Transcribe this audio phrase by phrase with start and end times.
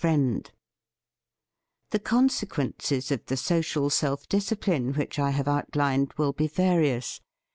[0.01, 0.49] FRIEND
[1.91, 7.21] THE consequences of the social self discipline which I have outlined will be various.